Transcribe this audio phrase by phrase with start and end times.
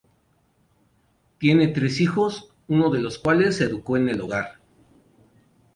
[1.37, 4.55] Tiene tres hijos, uno de los cuales se educó en el hogar.